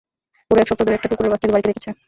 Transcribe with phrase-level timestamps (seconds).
[0.47, 1.89] পুরো এক সপ্তাহ ধরে একটা কুকুরের বাচ্চাকে বাড়িতে রেখেছে।